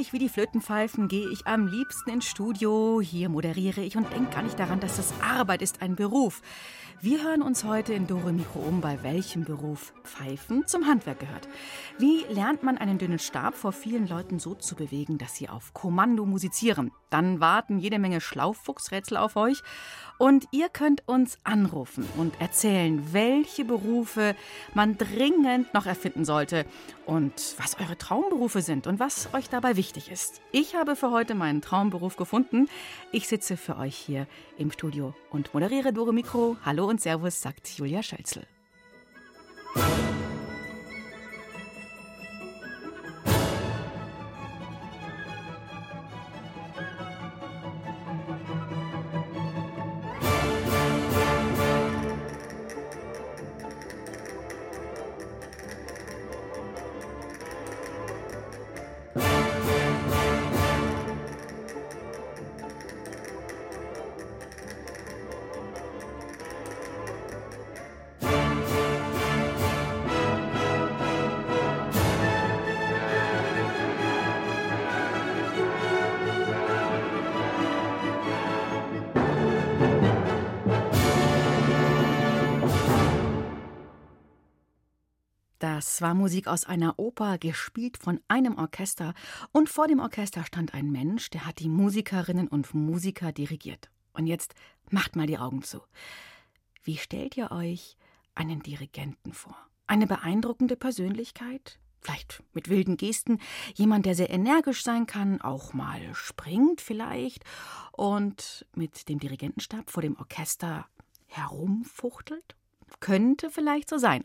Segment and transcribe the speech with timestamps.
[0.00, 3.02] Fröhlich wie die Flötenpfeifen gehe ich am liebsten ins Studio.
[3.02, 6.40] Hier moderiere ich und denke gar nicht daran, dass das Arbeit ist, ein Beruf.
[7.02, 11.48] Wir hören uns heute in Dore Mikro um, bei welchem Beruf Pfeifen zum Handwerk gehört.
[11.96, 15.72] Wie lernt man einen dünnen Stab vor vielen Leuten so zu bewegen, dass sie auf
[15.72, 16.92] Kommando musizieren?
[17.08, 19.62] Dann warten jede Menge Schlaufuchsrätsel auf euch.
[20.18, 24.36] Und ihr könnt uns anrufen und erzählen, welche Berufe
[24.74, 26.66] man dringend noch erfinden sollte
[27.06, 30.42] und was eure Traumberufe sind und was euch dabei wichtig ist.
[30.52, 32.68] Ich habe für heute meinen Traumberuf gefunden.
[33.10, 34.26] Ich sitze für euch hier
[34.58, 36.58] im Studio und moderiere Dore Mikro.
[36.62, 38.46] Hallo und Servus, sagt Julia Schölzel.
[85.80, 89.14] Das war Musik aus einer Oper, gespielt von einem Orchester.
[89.50, 93.90] Und vor dem Orchester stand ein Mensch, der hat die Musikerinnen und Musiker dirigiert.
[94.12, 94.54] Und jetzt
[94.90, 95.80] macht mal die Augen zu.
[96.82, 97.96] Wie stellt ihr euch
[98.34, 99.56] einen Dirigenten vor?
[99.86, 101.78] Eine beeindruckende Persönlichkeit?
[102.02, 103.38] Vielleicht mit wilden Gesten.
[103.74, 107.42] Jemand, der sehr energisch sein kann, auch mal springt vielleicht
[107.92, 110.84] und mit dem Dirigentenstab vor dem Orchester
[111.28, 112.54] herumfuchtelt?
[112.98, 114.24] Könnte vielleicht so sein.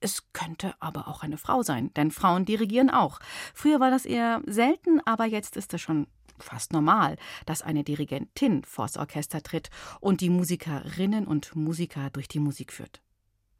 [0.00, 3.18] Es könnte aber auch eine Frau sein, denn Frauen dirigieren auch.
[3.54, 6.06] Früher war das eher selten, aber jetzt ist es schon
[6.38, 7.16] fast normal,
[7.46, 9.70] dass eine Dirigentin vors Orchester tritt
[10.00, 13.00] und die Musikerinnen und Musiker durch die Musik führt.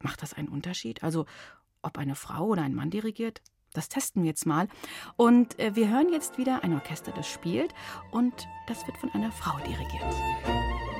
[0.01, 1.03] Macht das einen Unterschied?
[1.03, 1.25] Also,
[1.81, 3.41] ob eine Frau oder ein Mann dirigiert?
[3.73, 4.67] Das testen wir jetzt mal.
[5.15, 7.73] Und äh, wir hören jetzt wieder ein Orchester, das spielt
[8.11, 10.98] und das wird von einer Frau dirigiert.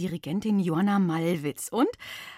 [0.00, 1.68] Dirigentin Johanna Malwitz.
[1.68, 1.88] Und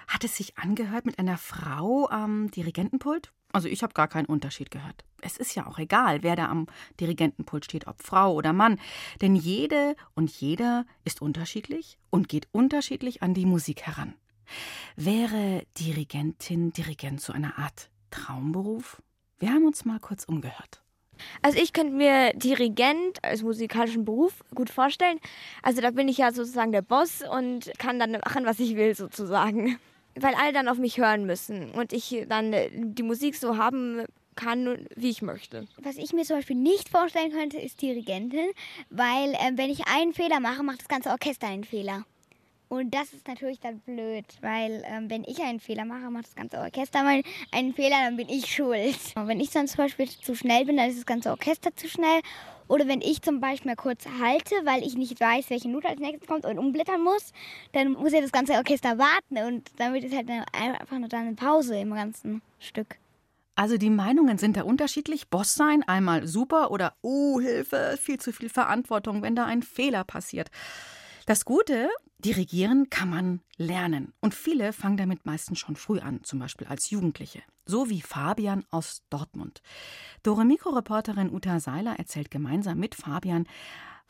[0.08, 3.32] hat es sich angehört mit einer Frau am Dirigentenpult?
[3.52, 5.04] Also ich habe gar keinen Unterschied gehört.
[5.20, 6.66] Es ist ja auch egal, wer da am
[6.98, 8.80] Dirigentenpult steht, ob Frau oder Mann.
[9.20, 14.14] Denn jede und jeder ist unterschiedlich und geht unterschiedlich an die Musik heran.
[14.96, 19.00] Wäre Dirigentin, Dirigent so eine Art Traumberuf?
[19.38, 20.81] Wir haben uns mal kurz umgehört.
[21.42, 25.18] Also ich könnte mir Dirigent als musikalischen Beruf gut vorstellen.
[25.62, 28.94] Also da bin ich ja sozusagen der Boss und kann dann machen, was ich will
[28.94, 29.78] sozusagen.
[30.14, 34.04] Weil alle dann auf mich hören müssen und ich dann die Musik so haben
[34.36, 35.66] kann, wie ich möchte.
[35.82, 38.50] Was ich mir zum Beispiel nicht vorstellen könnte, ist Dirigentin,
[38.90, 42.04] weil äh, wenn ich einen Fehler mache, macht das ganze Orchester einen Fehler.
[42.72, 46.34] Und das ist natürlich dann blöd, weil ähm, wenn ich einen Fehler mache, macht das
[46.34, 48.96] ganze Orchester mal einen Fehler, dann bin ich schuld.
[49.14, 51.86] Und wenn ich dann zum Beispiel zu schnell bin, dann ist das ganze Orchester zu
[51.86, 52.22] schnell.
[52.68, 56.00] Oder wenn ich zum Beispiel mal kurz halte, weil ich nicht weiß, welche Note als
[56.00, 57.34] nächstes kommt und umblättern muss,
[57.72, 61.36] dann muss ja das ganze Orchester warten und damit ist halt einfach nur dann eine
[61.36, 62.96] Pause im ganzen Stück.
[63.54, 65.28] Also die Meinungen sind da unterschiedlich.
[65.28, 70.04] Boss sein, einmal super oder oh Hilfe, viel zu viel Verantwortung, wenn da ein Fehler
[70.04, 70.50] passiert.
[71.26, 71.88] Das Gute,
[72.18, 74.12] dirigieren kann man lernen.
[74.20, 77.42] Und viele fangen damit meistens schon früh an, zum Beispiel als Jugendliche.
[77.64, 79.62] So wie Fabian aus Dortmund.
[80.24, 83.46] Dore Mikro-Reporterin Uta Seiler erzählt gemeinsam mit Fabian,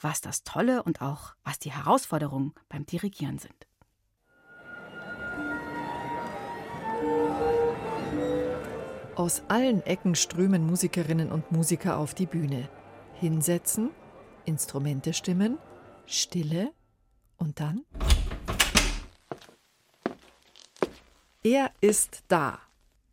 [0.00, 3.66] was das Tolle und auch was die Herausforderungen beim Dirigieren sind.
[9.16, 12.70] Aus allen Ecken strömen Musikerinnen und Musiker auf die Bühne.
[13.20, 13.90] Hinsetzen,
[14.46, 15.58] Instrumente stimmen,
[16.06, 16.72] Stille
[17.42, 17.84] und dann.
[21.42, 22.60] Er ist da.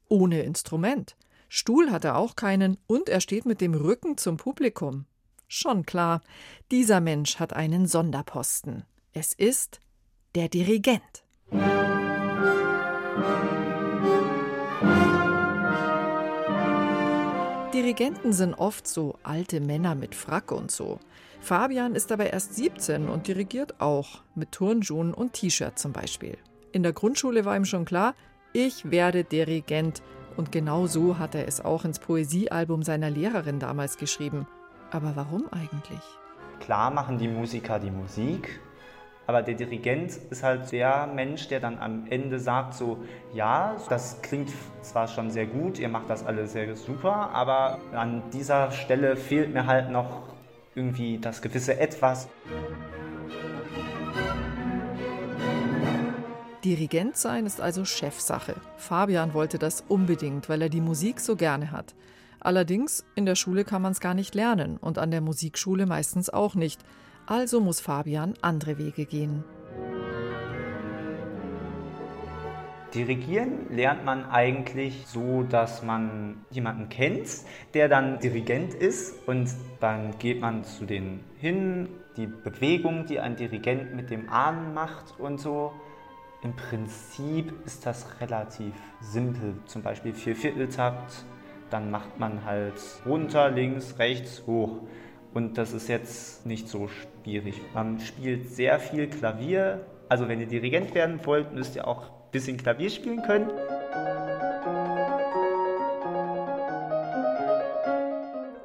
[0.07, 1.15] Ohne Instrument.
[1.47, 5.05] Stuhl hat er auch keinen und er steht mit dem Rücken zum Publikum.
[5.47, 6.21] Schon klar,
[6.69, 8.83] dieser Mensch hat einen Sonderposten.
[9.13, 9.79] Es ist
[10.35, 11.23] der Dirigent.
[17.89, 20.99] Dirigenten sind oft so alte Männer mit Frack und so.
[21.41, 26.37] Fabian ist aber erst 17 und dirigiert auch, mit Turnschuhen und T-Shirt zum Beispiel.
[26.71, 28.13] In der Grundschule war ihm schon klar,
[28.53, 30.03] ich werde Dirigent.
[30.37, 34.45] Und genau so hat er es auch ins Poesiealbum seiner Lehrerin damals geschrieben.
[34.91, 36.03] Aber warum eigentlich?
[36.59, 38.59] Klar machen die Musiker die Musik,
[39.29, 42.97] aber der Dirigent ist halt der Mensch, der dann am Ende sagt so,
[43.31, 44.49] ja, das klingt
[44.81, 49.53] zwar schon sehr gut, ihr macht das alles sehr super, aber an dieser Stelle fehlt
[49.53, 50.23] mir halt noch
[50.73, 52.27] irgendwie das gewisse Etwas.
[56.65, 58.55] Dirigent sein ist also Chefsache.
[58.77, 61.93] Fabian wollte das unbedingt, weil er die Musik so gerne hat.
[62.39, 66.31] Allerdings, in der Schule kann man es gar nicht lernen und an der Musikschule meistens
[66.31, 66.81] auch nicht.
[67.29, 69.43] Also muss Fabian andere Wege gehen.
[72.95, 77.29] Dirigieren lernt man eigentlich so, dass man jemanden kennt,
[77.75, 79.47] der dann Dirigent ist und
[79.79, 85.19] dann geht man zu denen hin, die Bewegung, die ein Dirigent mit dem Arm macht
[85.19, 85.71] und so.
[86.41, 91.25] Im Prinzip ist das relativ simpel, zum Beispiel Viervierteltakt,
[91.69, 94.79] dann macht man halt runter, links, rechts, hoch.
[95.33, 97.61] Und das ist jetzt nicht so schwierig.
[97.73, 99.85] Man spielt sehr viel Klavier.
[100.09, 103.49] Also wenn ihr Dirigent werden wollt, müsst ihr auch ein bisschen Klavier spielen können.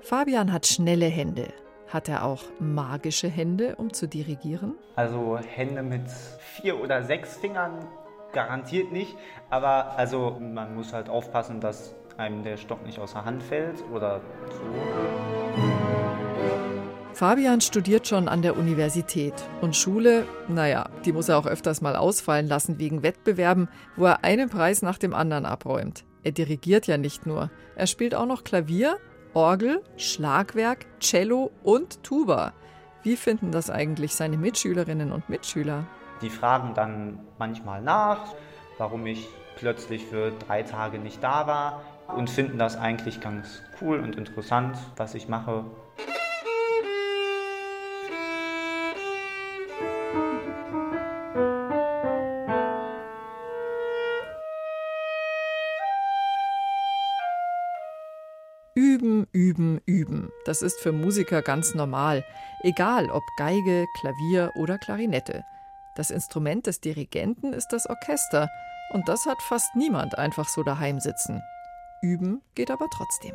[0.00, 1.48] Fabian hat schnelle Hände.
[1.88, 4.74] Hat er auch magische Hände, um zu dirigieren?
[4.96, 6.08] Also Hände mit
[6.38, 7.86] vier oder sechs Fingern
[8.32, 9.16] garantiert nicht.
[9.50, 13.82] Aber also man muss halt aufpassen, dass einem der Stock nicht aus der Hand fällt
[13.92, 14.20] oder
[14.50, 15.43] so.
[17.14, 21.94] Fabian studiert schon an der Universität und Schule, naja, die muss er auch öfters mal
[21.94, 26.04] ausfallen lassen wegen Wettbewerben, wo er einen Preis nach dem anderen abräumt.
[26.24, 28.98] Er dirigiert ja nicht nur, er spielt auch noch Klavier,
[29.32, 32.52] Orgel, Schlagwerk, Cello und Tuba.
[33.04, 35.86] Wie finden das eigentlich seine Mitschülerinnen und Mitschüler?
[36.20, 38.34] Die fragen dann manchmal nach,
[38.76, 44.00] warum ich plötzlich für drei Tage nicht da war und finden das eigentlich ganz cool
[44.00, 45.64] und interessant, was ich mache.
[60.44, 62.22] Das ist für Musiker ganz normal,
[62.62, 65.44] egal ob Geige, Klavier oder Klarinette.
[65.96, 68.50] Das Instrument des Dirigenten ist das Orchester
[68.90, 71.42] und das hat fast niemand einfach so daheim sitzen.
[72.02, 73.34] Üben geht aber trotzdem.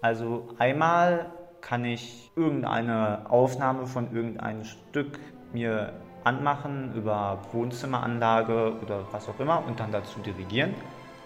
[0.00, 1.30] Also einmal
[1.60, 5.18] kann ich irgendeine Aufnahme von irgendeinem Stück
[5.52, 5.92] mir
[6.24, 10.74] anmachen über Wohnzimmeranlage oder was auch immer und dann dazu dirigieren.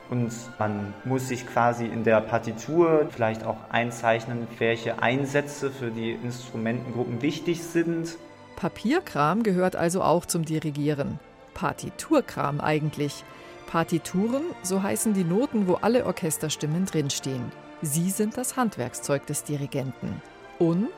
[0.08, 6.12] Und man muss sich quasi in der Partitur vielleicht auch einzeichnen, welche Einsätze für die
[6.12, 8.16] Instrumentengruppen wichtig sind.
[8.54, 11.18] Papierkram gehört also auch zum Dirigieren.
[11.54, 13.24] Partiturkram eigentlich.
[13.66, 17.50] Partituren, so heißen die Noten, wo alle Orchesterstimmen drinstehen.
[17.82, 20.22] Sie sind das Handwerkszeug des Dirigenten.
[20.58, 20.88] Und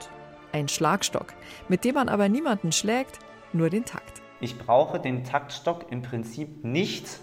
[0.52, 1.34] ein Schlagstock,
[1.68, 3.18] mit dem man aber niemanden schlägt,
[3.52, 4.22] nur den Takt.
[4.40, 7.20] Ich brauche den Taktstock im Prinzip nicht,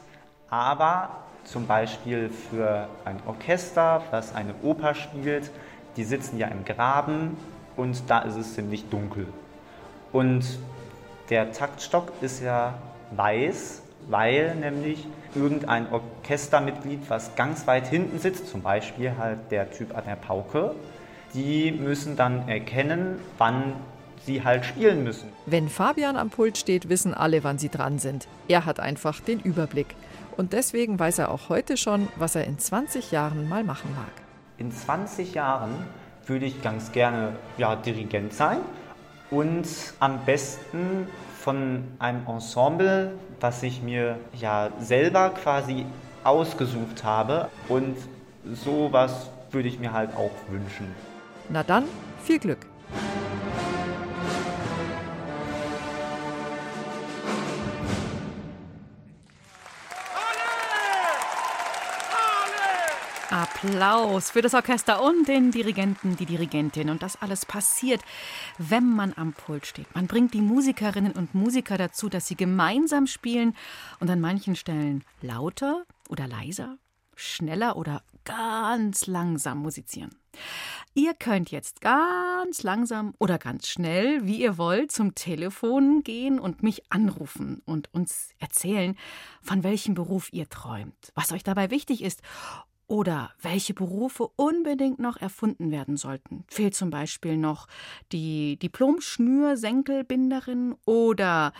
[0.50, 5.52] aber zum Beispiel für ein Orchester, das eine Oper spielt,
[5.96, 7.38] die sitzen ja im Graben
[7.78, 9.28] und da ist es ziemlich dunkel.
[10.12, 10.44] Und
[11.30, 12.74] der Taktstock ist ja
[13.12, 19.96] weiß, weil nämlich irgendein Orchestermitglied, was ganz weit hinten sitzt, zum Beispiel halt der Typ
[19.96, 20.76] an der Pauke,
[21.34, 23.74] die müssen dann erkennen, wann
[24.26, 25.30] sie halt spielen müssen.
[25.46, 28.28] Wenn Fabian am Pult steht, wissen alle, wann sie dran sind.
[28.48, 29.96] Er hat einfach den Überblick.
[30.38, 34.12] Und deswegen weiß er auch heute schon, was er in 20 Jahren mal machen mag.
[34.58, 35.72] In 20 Jahren
[36.26, 38.60] würde ich ganz gerne ja, Dirigent sein
[39.32, 39.68] und
[40.00, 41.08] am besten
[41.40, 45.86] von einem Ensemble, was ich mir ja selber quasi
[46.24, 47.96] ausgesucht habe und
[48.54, 50.88] sowas würde ich mir halt auch wünschen.
[51.50, 51.86] Na dann,
[52.24, 52.66] viel Glück.
[63.66, 66.92] Applaus für das Orchester und den Dirigenten, die Dirigentin.
[66.92, 68.00] Und das alles passiert,
[68.60, 69.94] wenn man am Pult steht.
[69.96, 73.56] Man bringt die Musikerinnen und Musiker dazu, dass sie gemeinsam spielen
[74.00, 76.78] und an manchen Stellen lauter oder leiser,
[77.16, 80.12] schneller oder ganz langsam musizieren.
[80.94, 86.62] Ihr könnt jetzt ganz langsam oder ganz schnell, wie ihr wollt, zum Telefon gehen und
[86.62, 88.96] mich anrufen und uns erzählen,
[89.42, 92.22] von welchem Beruf ihr träumt, was euch dabei wichtig ist
[92.88, 96.44] oder welche Berufe unbedingt noch erfunden werden sollten.
[96.48, 97.68] Fehlt zum Beispiel noch
[98.12, 101.54] die Diplom-Schnürsenkelbinderin oder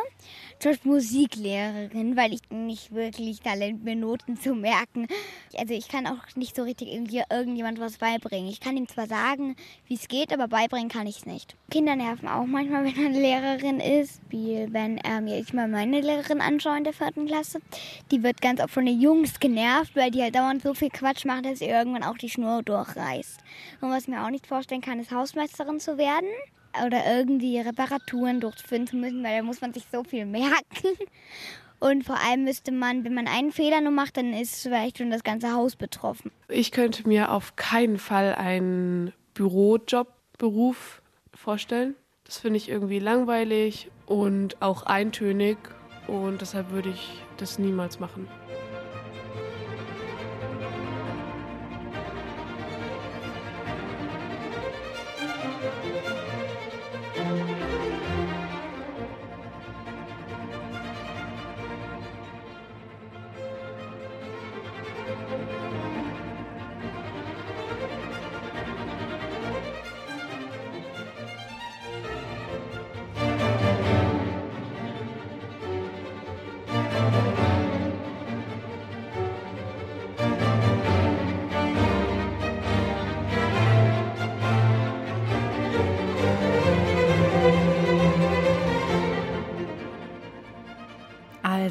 [0.61, 5.09] zum Beispiel Musiklehrerin, weil ich nicht wirklich Talent bin, Noten zu merken.
[5.57, 8.49] Also ich kann auch nicht so richtig irgendwie irgendjemand was beibringen.
[8.49, 9.57] Ich kann ihm zwar sagen,
[9.87, 11.57] wie es geht, aber beibringen kann ich es nicht.
[11.71, 14.21] Kinder nerven auch manchmal, wenn eine Lehrerin ist.
[14.29, 17.61] Wie wenn ähm, ich mal meine Lehrerin anschaue in der vierten Klasse.
[18.11, 21.25] Die wird ganz oft von den Jungs genervt, weil die halt dauernd so viel Quatsch
[21.25, 23.41] machen, dass sie irgendwann auch die Schnur durchreißt.
[23.81, 26.29] Und was ich mir auch nicht vorstellen kann, ist Hausmeisterin zu werden
[26.87, 30.55] oder irgendwie Reparaturen durchführen zu müssen, weil da muss man sich so viel merken.
[31.81, 35.11] Und vor allem müsste man, wenn man einen Fehler nur macht, dann ist vielleicht schon
[35.11, 36.31] das ganze Haus betroffen.
[36.49, 41.01] Ich könnte mir auf keinen Fall einen Bürojobberuf
[41.35, 41.95] vorstellen.
[42.25, 45.57] Das finde ich irgendwie langweilig und auch eintönig
[46.07, 48.29] und deshalb würde ich das niemals machen.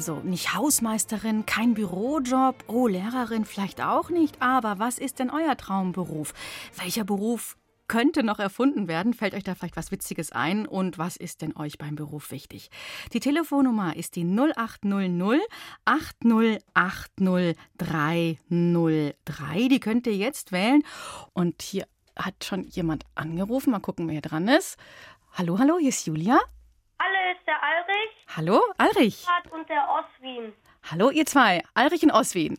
[0.00, 5.58] Also nicht Hausmeisterin, kein Bürojob, oh Lehrerin vielleicht auch nicht, aber was ist denn euer
[5.58, 6.32] Traumberuf?
[6.76, 9.12] Welcher Beruf könnte noch erfunden werden?
[9.12, 10.66] Fällt euch da vielleicht was Witziges ein?
[10.66, 12.70] Und was ist denn euch beim Beruf wichtig?
[13.12, 15.42] Die Telefonnummer ist die 0800
[15.84, 19.68] 8080 303.
[19.68, 20.82] Die könnt ihr jetzt wählen.
[21.34, 23.70] Und hier hat schon jemand angerufen.
[23.70, 24.78] Mal gucken, wer dran ist.
[25.34, 26.40] Hallo, hallo, hier ist Julia.
[26.98, 28.19] Hallo, ist der Alrich.
[28.36, 29.26] Hallo, Alrich.
[29.50, 30.52] Und der Oswin.
[30.90, 31.62] Hallo, ihr zwei.
[31.74, 32.58] Alrich und Oswin.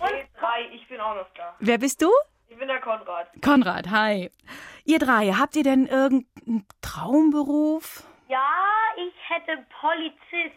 [0.00, 0.10] Und
[0.40, 1.54] drei, ich bin auch noch da.
[1.60, 2.10] Wer bist du?
[2.48, 3.28] Ich bin der Konrad.
[3.42, 4.30] Konrad, hi.
[4.84, 8.02] Ihr drei, habt ihr denn irgendeinen Traumberuf?
[8.28, 8.50] Ja,
[8.96, 10.56] ich hätte Polizist.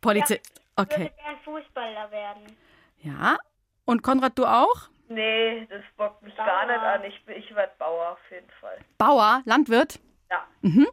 [0.00, 0.40] Polizist.
[0.54, 1.00] Ich Okay.
[1.00, 2.56] würde gern Fußballer werden.
[3.02, 3.36] Ja.
[3.84, 4.88] Und Konrad, du auch?
[5.08, 7.04] Nee, das bockt mich gar nicht an.
[7.04, 8.78] Ich, bin- ich werde Bauer auf jeden Fall.
[8.96, 9.98] Bauer, Landwirt?
[10.30, 10.46] Ja.
[10.62, 10.86] Mhm.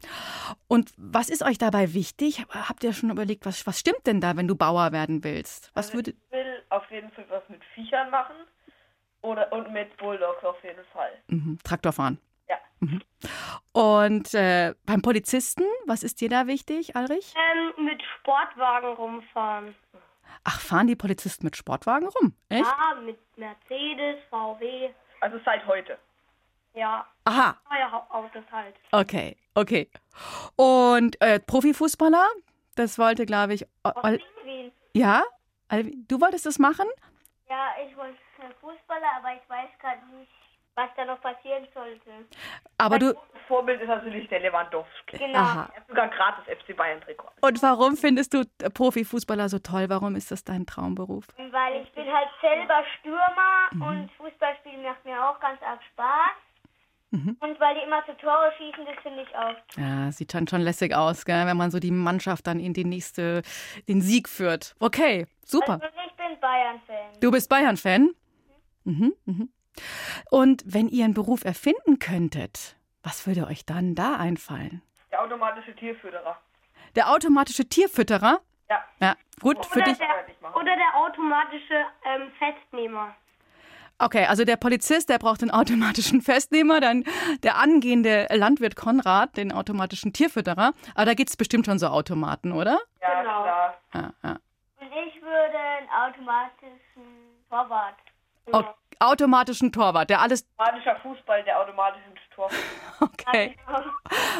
[0.67, 2.45] Und was ist euch dabei wichtig?
[2.49, 5.71] Habt ihr schon überlegt, was, was stimmt denn da, wenn du Bauer werden willst?
[5.75, 6.11] Was Also würde.
[6.11, 8.35] ich will auf jeden Fall was mit Viechern machen.
[9.21, 11.11] Oder, und mit Bulldogs auf jeden Fall.
[11.27, 11.57] Mhm.
[11.63, 12.19] Traktor fahren.
[12.47, 12.57] Ja.
[12.79, 13.01] Mhm.
[13.73, 17.33] Und äh, beim Polizisten, was ist dir da wichtig, Alrich?
[17.35, 19.75] Ähm, mit Sportwagen rumfahren.
[20.43, 22.33] Ach, fahren die Polizisten mit Sportwagen rum?
[22.49, 22.63] Echt?
[22.65, 24.89] Ja, mit Mercedes, VW.
[25.19, 25.97] Also seit heute.
[26.77, 28.75] Ja, Aha, neue Hau- Autos halt.
[28.91, 29.89] okay, okay.
[30.55, 32.27] Und äh, Profifußballer?
[32.75, 33.65] Das wollte, glaube ich.
[33.83, 34.71] Ol- Wien.
[34.93, 35.23] ja?
[35.69, 36.85] Alvi- Du wolltest das machen?
[37.49, 38.15] Ja, ich wollte
[38.61, 40.31] Fußballer, aber ich weiß gerade nicht,
[40.75, 42.11] was da noch passieren sollte.
[42.77, 43.13] Aber du.
[43.13, 45.17] Das Vorbild ist natürlich der Lewandowski.
[45.17, 45.39] Genau.
[45.39, 45.69] Aha.
[45.73, 47.29] Er hat sogar gratis FC Bayern-Trikot.
[47.41, 48.43] Und warum findest du
[48.73, 49.85] Profifußballer so toll?
[49.89, 51.25] Warum ist das dein Traumberuf?
[51.37, 56.31] Weil ich bin halt selber Stürmer und Fußballspielen macht mir auch ganz arg Spaß.
[57.11, 59.55] Und weil die immer zu Tore schießen, das finde ich auch.
[59.77, 61.45] Ja, sieht dann schon lässig aus, gell?
[61.45, 63.41] wenn man so die Mannschaft dann in die nächste,
[63.87, 64.75] den Sieg führt.
[64.79, 65.73] Okay, super.
[65.81, 67.19] Also ich bin Bayern-Fan.
[67.21, 68.09] Du bist Bayern-Fan?
[68.83, 69.49] Mhm, mhm.
[70.31, 74.81] Und wenn ihr einen Beruf erfinden könntet, Was würde euch dann da einfallen?
[75.11, 76.35] Der automatische Tierfütterer.
[76.95, 78.41] Der automatische Tierfütterer?
[78.69, 78.83] Ja.
[78.99, 79.97] Ja, gut, für Oder dich.
[79.97, 83.15] der, oder der automatische ähm, Festnehmer.
[83.99, 87.03] Okay, also der Polizist, der braucht den automatischen Festnehmer, dann
[87.43, 90.73] der angehende Landwirt Konrad, den automatischen Tierfütterer.
[90.93, 92.79] Aber da gibt es bestimmt schon so Automaten, oder?
[93.01, 93.41] Ja, Genau.
[93.43, 93.73] klar.
[93.93, 94.31] Ja, ja.
[94.79, 97.03] Und ich würde einen automatischen
[97.49, 97.95] Torwart.
[98.51, 98.63] Au
[98.99, 100.47] automatischen Torwart, der alles.
[100.57, 102.49] Automatischer Fußball, der automatischen Tor.
[102.99, 103.55] Okay.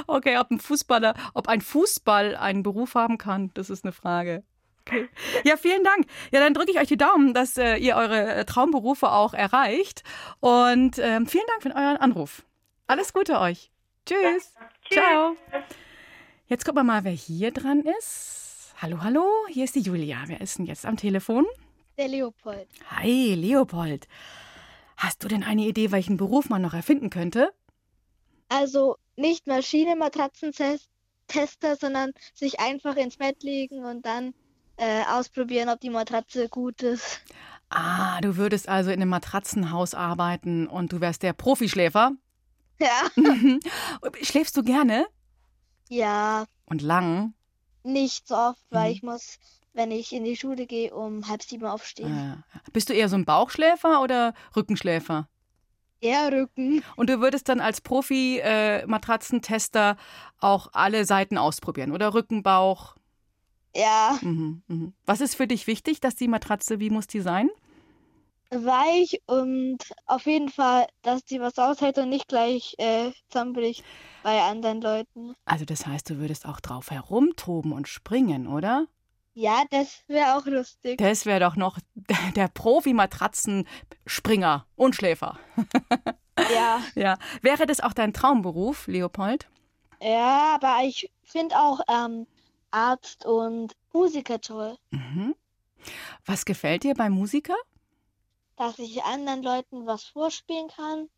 [0.08, 4.44] Okay, ob ein Fußballer, ob ein Fußball einen Beruf haben kann, das ist eine Frage.
[4.88, 5.10] Okay.
[5.44, 6.06] Ja, vielen Dank.
[6.32, 10.04] Ja, dann drücke ich euch die Daumen, dass äh, ihr eure äh, Traumberufe auch erreicht.
[10.40, 12.46] Und ähm, vielen Dank für euren Anruf.
[12.88, 13.72] Alles Gute euch.
[14.06, 14.54] Tschüss.
[14.90, 15.36] Ciao.
[16.48, 18.74] Jetzt gucken wir mal, wer hier dran ist.
[18.82, 20.24] Hallo, hallo, hier ist die Julia.
[20.28, 21.46] Wer ist denn jetzt am Telefon?
[21.98, 22.70] Der Leopold.
[22.92, 24.08] Hi, Leopold.
[24.96, 27.52] Hast du denn eine Idee, welchen Beruf man noch erfinden könnte?
[28.48, 34.34] Also nicht Maschine-Matratzentester, sondern sich einfach ins Bett legen und dann
[34.78, 37.22] äh, ausprobieren, ob die Matratze gut ist.
[37.70, 42.12] Ah, du würdest also in einem Matratzenhaus arbeiten und du wärst der Profischläfer.
[42.80, 43.02] Ja.
[44.22, 45.08] Schläfst du gerne
[45.90, 47.34] Ja, und lang?
[47.84, 48.96] nicht so oft, weil Mhm.
[48.96, 49.40] ich muss,
[49.74, 52.44] wenn ich in die Schule gehe, um halb sieben aufstehen.
[52.54, 55.28] Äh, bist du eher so ein Bauchschläfer oder Rückenschläfer?
[56.00, 56.84] Eher Rücken.
[56.96, 59.98] Und du würdest dann als Profi-Matratzentester
[60.40, 62.97] auch alle Seiten ausprobieren, oder Rücken, Bauch?
[63.78, 64.94] Ja, Mhm, mhm.
[65.06, 67.50] Was ist für dich wichtig, dass die Matratze, wie muss die sein?
[68.50, 73.84] weich und auf jeden Fall, dass die was aushält und nicht gleich äh, zusammenbricht
[74.24, 75.34] bei anderen Leuten.
[75.44, 78.88] Also das heißt, du würdest auch drauf herumtoben und springen, oder?
[79.34, 80.98] Ja, das wäre auch lustig.
[80.98, 81.78] Das wäre doch noch
[82.38, 85.38] der Profi-Matratzenspringer und Schläfer.
[86.54, 87.18] Ja, Ja.
[87.42, 89.50] Wäre das auch dein Traumberuf, Leopold?
[90.00, 92.28] ja, aber ich finde auch ähm,
[92.72, 94.78] Arzt und Musiker toll.
[94.92, 95.36] Mhm.
[96.26, 97.56] Was gefällt dir bei Musiker?
[98.58, 101.10] dass ich anderen Leuten was vorspielen kann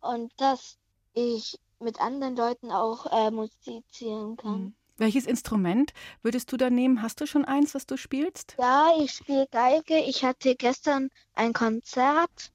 [0.00, 0.78] und dass
[1.12, 4.74] ich mit anderen Leuten auch äh, musizieren kann.
[4.96, 5.92] Welches Instrument
[6.22, 7.02] würdest du da nehmen?
[7.02, 8.56] Hast du schon eins, was du spielst?
[8.58, 9.98] Ja, ich spiele Geige.
[9.98, 12.50] Ich hatte gestern ein Konzert.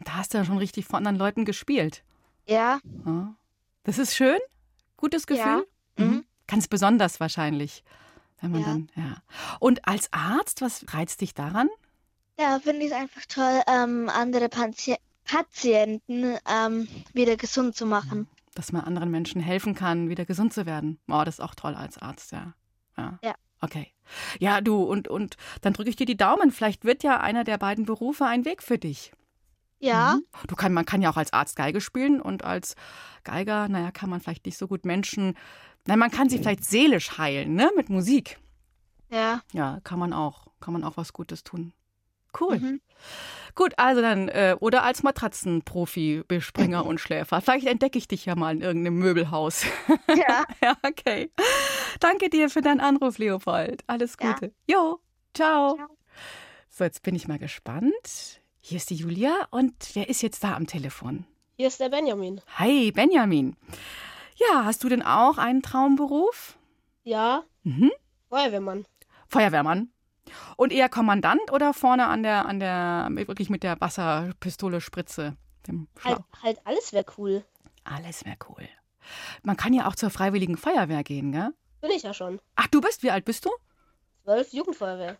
[0.00, 2.04] Da hast du ja schon richtig vor anderen Leuten gespielt.
[2.46, 3.34] Ja, Ja.
[3.84, 4.38] Das ist schön?
[4.98, 5.66] Gutes Gefühl?
[5.96, 6.04] Ja.
[6.04, 6.26] Mhm.
[6.50, 7.84] Ganz besonders wahrscheinlich.
[8.40, 8.66] Wenn man Ja.
[8.66, 9.16] dann, ja.
[9.60, 11.68] Und als Arzt, was reizt dich daran?
[12.38, 18.26] ja, finde ich es einfach toll, ähm, andere Pati Patienten ähm, wieder gesund zu machen.
[18.54, 20.98] Dass man anderen Menschen helfen kann, wieder gesund zu werden.
[21.06, 22.54] Oh, das ist auch toll als Arzt, ja.
[22.96, 23.18] Ja.
[23.22, 23.34] Ja.
[23.60, 23.92] Okay.
[24.38, 26.50] Ja, du, und, und dann drücke ich dir die Daumen.
[26.50, 29.12] Vielleicht wird ja einer der beiden Berufe ein Weg für dich.
[29.78, 30.24] Ja, Mhm.
[30.46, 32.74] Du kann, man kann ja auch als Arzt Geige spielen und als
[33.22, 35.36] Geiger, naja, kann man vielleicht nicht so gut Menschen.
[35.90, 37.68] Nein, man kann sie vielleicht seelisch heilen, ne?
[37.74, 38.38] Mit Musik.
[39.10, 39.42] ja.
[39.52, 40.46] Ja, kann man auch.
[40.60, 41.72] Kann man auch was Gutes tun.
[42.38, 42.60] Cool.
[42.60, 42.80] Mhm.
[43.56, 47.40] Gut, also dann, äh, oder als Matratzenprofi, Bespringer und Schläfer.
[47.40, 49.64] Vielleicht entdecke ich dich ja mal in irgendeinem Möbelhaus.
[50.16, 50.44] Ja.
[50.62, 51.32] ja, okay.
[51.98, 53.82] Danke dir für deinen Anruf, Leopold.
[53.88, 54.34] Alles Ja.
[54.34, 54.52] Gute.
[54.70, 55.00] Jo,
[55.34, 55.74] ciao.
[55.74, 55.88] Ciao.
[56.68, 58.40] So, jetzt bin ich mal gespannt.
[58.60, 61.24] Hier ist die Julia und wer ist jetzt da am Telefon?
[61.56, 62.40] Hier ist der Benjamin.
[62.58, 63.56] Hi, Benjamin.
[64.40, 66.56] Ja, hast du denn auch einen Traumberuf?
[67.04, 67.90] Ja, Mhm.
[68.30, 68.86] Feuerwehrmann.
[69.28, 69.92] Feuerwehrmann.
[70.56, 75.88] Und eher Kommandant oder vorne an der, an der, wirklich mit der Wasserpistole, Spritze, dem
[76.04, 77.44] Halt, halt alles wäre cool.
[77.84, 78.68] Alles wäre cool.
[79.42, 81.52] Man kann ja auch zur Freiwilligen Feuerwehr gehen, gell?
[81.80, 82.40] Bin ich ja schon.
[82.54, 83.50] Ach, du bist, wie alt bist du?
[84.24, 85.16] Zwölf Jugendfeuerwehr.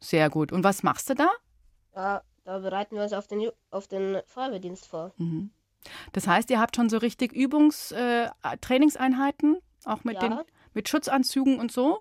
[0.00, 0.52] Sehr gut.
[0.52, 1.28] Und was machst du da?
[1.94, 5.12] Ja, da bereiten wir uns auf den, Ju auf den Feuerwehrdienst vor.
[5.16, 5.50] Mhm.
[6.12, 10.28] Das heißt, ihr habt schon so richtig Übungs-, äh, Trainingseinheiten, auch mit, Ja.
[10.28, 10.38] den,
[10.72, 12.00] mit Schutzanzügen und so?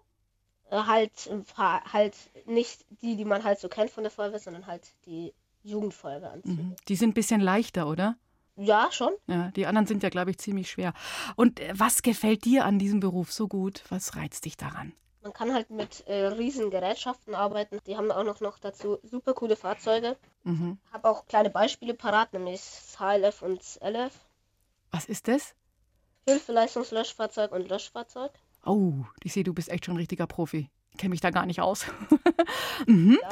[0.69, 2.15] Äh, halt, ein paar- halt
[2.45, 6.61] nicht die, die man halt so kennt von der Feuerwehr, sondern halt die Jugendfeuerwehranzüge.
[6.61, 6.75] Mhm.
[6.87, 8.17] Die sind ein bisschen leichter, oder?
[8.55, 9.13] Ja, schon.
[9.27, 10.93] Ja, die anderen sind ja, glaube ich, ziemlich schwer.
[11.35, 13.83] Und äh, was gefällt dir an diesem Beruf so gut?
[13.89, 14.93] Was reizt dich daran?
[15.23, 17.79] Man kann halt mit äh, riesen Gerätschaften arbeiten.
[17.87, 20.17] Die haben auch noch, noch dazu super coole Fahrzeuge.
[20.43, 20.77] Mhm.
[20.91, 22.61] Habe auch kleine Beispiele parat, nämlich
[22.99, 24.11] HLF und LF.
[24.91, 25.55] Was ist das?
[26.27, 28.31] Hilfeleistungslöschfahrzeug und Löschfahrzeug.
[28.65, 30.69] Oh, ich sehe, du bist echt schon ein richtiger Profi.
[30.91, 31.85] Ich kenne mich da gar nicht aus.
[32.85, 33.17] mhm.
[33.21, 33.29] Ja.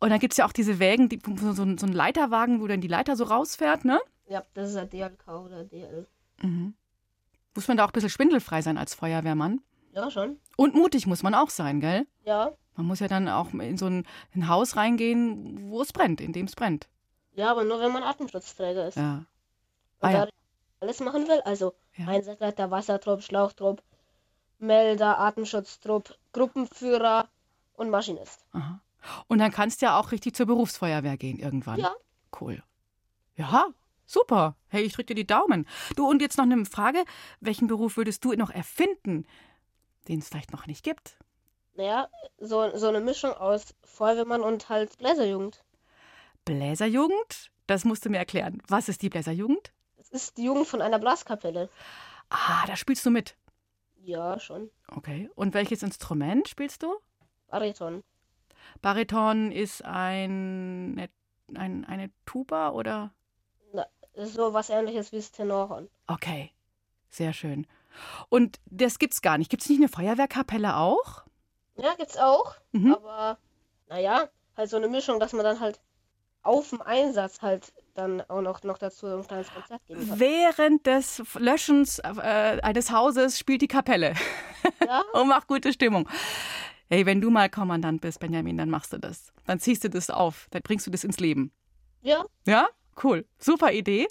[0.00, 2.68] Und dann gibt es ja auch diese Wägen, die, so, so, so ein Leiterwagen, wo
[2.68, 4.00] dann die Leiter so rausfährt, ne?
[4.28, 6.06] Ja, das ist ein DLK oder DL.
[6.42, 6.74] Mhm.
[7.54, 9.60] Muss man da auch ein bisschen schwindelfrei sein als Feuerwehrmann?
[9.92, 10.38] Ja, schon.
[10.56, 12.06] Und mutig muss man auch sein, gell?
[12.24, 12.52] Ja.
[12.76, 16.32] Man muss ja dann auch in so ein, ein Haus reingehen, wo es brennt, in
[16.32, 16.88] dem es brennt.
[17.34, 18.96] Ja, aber nur wenn man Atemschutzträger ist.
[18.96, 19.24] Ja.
[20.00, 20.28] Ah, ja.
[20.80, 21.40] alles machen will.
[21.44, 22.06] Also ja.
[22.06, 23.82] Einsatzleiter, Wassertrupp, Schlauchtrupp,
[24.58, 27.28] Melder, Atemschutztrupp, Gruppenführer
[27.74, 28.44] und Maschinist.
[28.52, 28.80] Aha.
[29.26, 31.80] Und dann kannst du ja auch richtig zur Berufsfeuerwehr gehen irgendwann.
[31.80, 31.94] Ja.
[32.40, 32.62] Cool.
[33.36, 33.68] Ja,
[34.04, 34.56] super.
[34.68, 35.66] Hey, ich drücke dir die Daumen.
[35.96, 37.04] Du, und jetzt noch eine Frage.
[37.40, 39.26] Welchen Beruf würdest du noch erfinden,
[40.08, 41.16] den es vielleicht noch nicht gibt?
[41.74, 45.62] Naja, so, so eine Mischung aus Feuerwehrmann und halt Bläserjugend.
[46.44, 47.50] Bläserjugend?
[47.66, 48.62] Das musst du mir erklären.
[48.66, 49.72] Was ist die Bläserjugend?
[49.96, 51.68] Das ist die Jugend von einer Blaskapelle.
[52.30, 53.36] Ah, da spielst du mit.
[54.02, 54.70] Ja, schon.
[54.88, 55.30] Okay.
[55.34, 56.94] Und welches Instrument spielst du?
[57.48, 58.02] Bariton.
[58.80, 61.08] Bariton ist ein,
[61.54, 63.12] ein eine Tuba oder?
[63.72, 65.88] Na, so was ähnliches wie das Tenorhorn.
[66.06, 66.52] Okay.
[67.08, 67.66] Sehr schön.
[68.28, 69.50] Und das gibt's gar nicht.
[69.50, 71.24] Gibt es nicht eine Feuerwehrkapelle auch?
[71.76, 72.56] Ja, gibt's auch.
[72.72, 72.94] Mhm.
[72.94, 73.38] Aber
[73.88, 75.80] naja, halt so eine Mischung, dass man dann halt
[76.42, 80.20] auf dem Einsatz halt dann auch noch, noch dazu ein kleines Konzert geben kann.
[80.20, 84.14] Während des Löschens äh, eines Hauses spielt die Kapelle.
[84.84, 85.02] Ja.
[85.12, 86.08] Und macht gute Stimmung.
[86.90, 89.32] Hey, wenn du mal Kommandant bist, Benjamin, dann machst du das.
[89.46, 90.48] Dann ziehst du das auf.
[90.50, 91.52] Dann bringst du das ins Leben.
[92.02, 92.24] Ja.
[92.46, 92.68] Ja?
[93.02, 93.24] Cool.
[93.38, 94.08] Super Idee.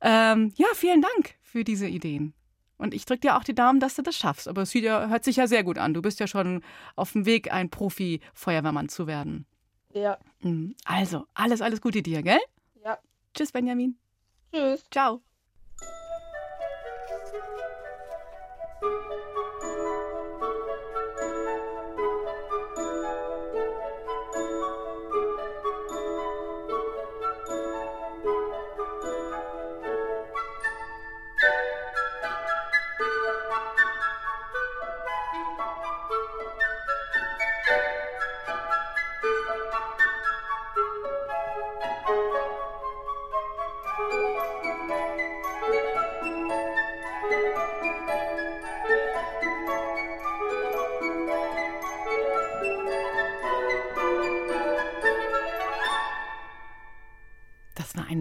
[0.00, 2.34] Ähm, ja, vielen Dank für diese Ideen.
[2.78, 4.48] Und ich drücke dir auch die Daumen, dass du das schaffst.
[4.48, 5.94] Aber es ja, hört sich ja sehr gut an.
[5.94, 6.62] Du bist ja schon
[6.96, 9.46] auf dem Weg, ein Profi-Feuerwehrmann zu werden.
[9.92, 10.18] Ja.
[10.40, 10.74] Mhm.
[10.84, 12.40] Also, alles, alles Gute dir, gell?
[12.84, 12.98] Ja.
[13.34, 13.96] Tschüss, Benjamin.
[14.52, 14.84] Tschüss.
[14.90, 15.20] Ciao.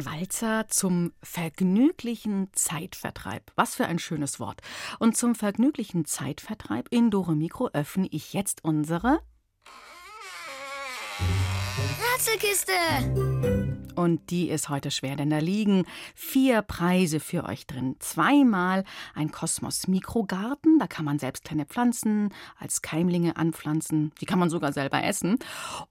[0.05, 3.51] Walzer zum vergnüglichen Zeitvertreib.
[3.55, 4.61] Was für ein schönes Wort.
[4.99, 9.19] Und zum vergnüglichen Zeitvertreib in Dore Mikro öffne ich jetzt unsere
[12.13, 13.60] Rätselkiste.
[14.01, 15.85] Und die ist heute schwer, denn da liegen
[16.15, 17.97] vier Preise für euch drin.
[17.99, 18.83] Zweimal
[19.13, 24.49] ein Kosmos Mikrogarten, da kann man selbst kleine Pflanzen als Keimlinge anpflanzen, die kann man
[24.49, 25.37] sogar selber essen.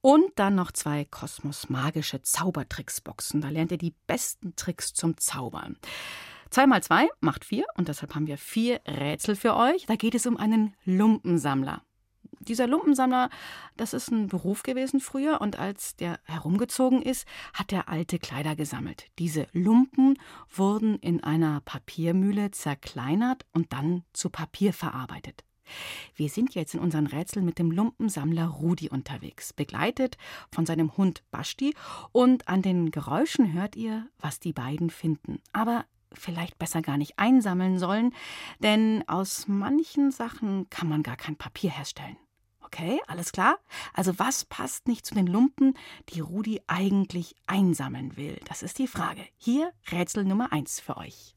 [0.01, 5.77] Und dann noch zwei Kosmos magische Zaubertricksboxen, da lernt ihr die besten Tricks zum Zaubern.
[6.51, 9.87] Zwei mal zwei macht vier und deshalb haben wir vier Rätsel für euch.
[9.87, 11.83] Da geht es um einen Lumpensammler
[12.41, 13.31] dieser Lumpensammler,
[13.77, 18.57] das ist ein Beruf gewesen früher und als der herumgezogen ist, hat er alte Kleider
[18.57, 19.07] gesammelt.
[19.19, 25.45] Diese Lumpen wurden in einer Papiermühle zerkleinert und dann zu Papier verarbeitet.
[26.17, 30.17] Wir sind jetzt in unseren Rätseln mit dem Lumpensammler Rudi unterwegs, begleitet
[30.51, 31.75] von seinem Hund Basti
[32.11, 35.41] und an den Geräuschen hört ihr, was die beiden finden.
[35.53, 38.13] Aber vielleicht besser gar nicht einsammeln sollen,
[38.59, 42.17] denn aus manchen Sachen kann man gar kein Papier herstellen.
[42.73, 43.59] Okay, alles klar?
[43.95, 45.77] Also was passt nicht zu den Lumpen,
[46.11, 48.41] die Rudi eigentlich einsammeln will?
[48.47, 49.23] Das ist die Frage.
[49.37, 51.35] Hier Rätsel Nummer eins für euch.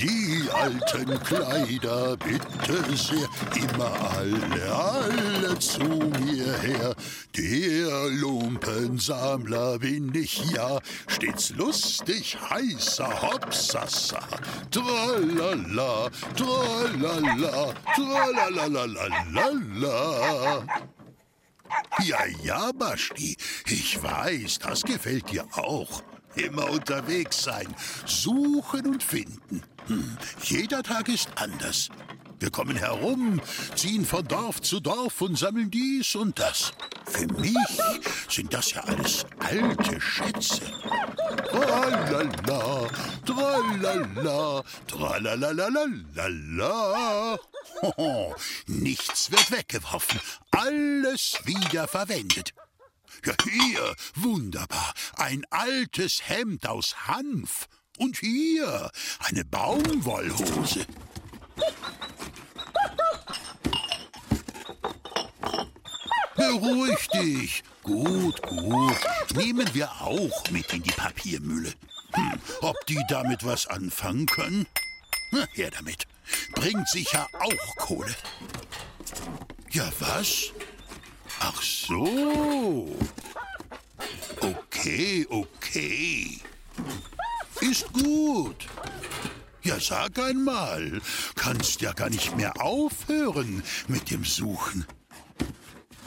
[0.00, 6.94] Die alten Kleider, bitte sehr, immer alle, alle zu mir her.
[7.36, 14.20] Der Lumpensammler bin ich ja, stets lustig, heißer Hopsassa.
[14.70, 20.64] Tralala, tralala, tralalalalala.
[22.04, 26.04] Ja, ja, Basti, ich weiß, das gefällt dir auch.
[26.36, 27.66] Immer unterwegs sein,
[28.06, 29.64] suchen und finden.
[29.88, 31.88] Hm, jeder Tag ist anders.
[32.40, 33.40] Wir kommen herum,
[33.74, 36.74] ziehen von Dorf zu Dorf und sammeln dies und das.
[37.06, 37.56] Für mich
[38.28, 40.60] sind das ja alles alte Schätze.
[41.50, 42.86] Tralala,
[43.24, 47.38] tralala, tralalalalala.
[48.66, 50.20] Nichts wird weggeworfen,
[50.50, 52.52] alles wieder verwendet.
[53.24, 57.66] Ja, hier, wunderbar, ein altes Hemd aus Hanf.
[57.98, 60.86] Und hier, eine Baumwollhose.
[66.36, 67.62] Beruhig dich.
[67.82, 68.96] Gut, gut.
[69.34, 71.72] Nehmen wir auch mit in die Papiermühle.
[72.12, 74.66] Hm, ob die damit was anfangen können?
[75.32, 76.06] Na, her damit.
[76.54, 78.14] Bringt sicher auch Kohle.
[79.70, 80.52] Ja, was?
[81.40, 82.96] Ach so.
[84.40, 86.40] Okay, okay.
[87.70, 88.66] Ist gut.
[89.62, 91.02] Ja, sag einmal,
[91.34, 94.86] kannst ja gar nicht mehr aufhören mit dem Suchen.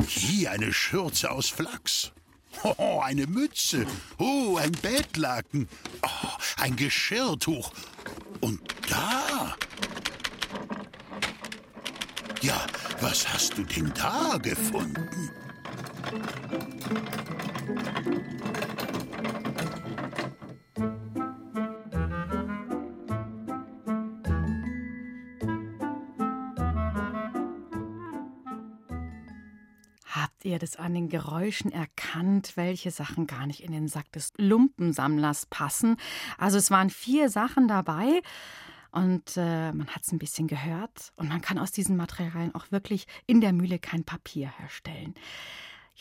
[0.08, 2.12] Hier eine Schürze aus Flachs.
[2.78, 3.88] Oh, eine Mütze.
[4.18, 5.70] Oh, ein Bettlaken.
[6.04, 7.72] Oh, ein Geschirrtuch.
[8.42, 9.56] Und da.
[12.42, 12.68] Ja,
[13.00, 15.32] was hast du denn da gefunden?
[30.92, 35.96] An den Geräuschen erkannt, welche Sachen gar nicht in den Sack des Lumpensammlers passen?
[36.38, 38.22] Also es waren vier Sachen dabei
[38.92, 42.74] und äh, man hat es ein bisschen gehört und man kann aus diesen Materialien auch
[42.74, 45.16] wirklich in der Mühle kein Papier herstellen.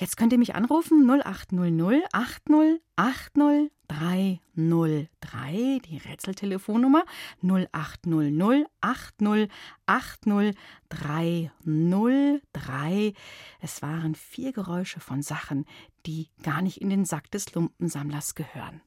[0.01, 7.05] Jetzt könnt ihr mich anrufen 0800 80 80 303, die Rätseltelefonnummer
[7.43, 9.51] 0800 80
[9.85, 10.57] 80
[10.89, 13.13] 303.
[13.61, 15.67] Es waren vier Geräusche von Sachen,
[16.07, 18.81] die gar nicht in den Sack des Lumpensammlers gehören.